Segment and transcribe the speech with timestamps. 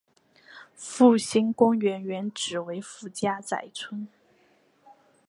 [0.75, 4.07] 复兴公园原址为顾家宅村。